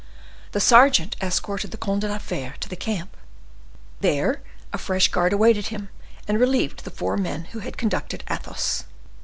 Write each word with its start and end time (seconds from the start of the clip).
The 0.53 0.59
sergeant 0.59 1.15
escorted 1.21 1.69
the 1.69 1.77
Comte 1.77 2.01
de 2.01 2.07
la 2.07 2.17
Fere 2.17 2.55
to 2.61 2.67
the 2.67 2.75
camp. 2.75 3.15
There 3.99 4.41
a 4.73 4.79
fresh 4.79 5.09
guard 5.09 5.31
awaited 5.31 5.67
him, 5.67 5.89
and 6.27 6.39
relieved 6.39 6.83
the 6.85 6.89
four 6.89 7.17
men 7.17 7.43
who 7.51 7.59
had 7.59 7.77
conducted 7.77 8.23
Athos. 8.27 8.85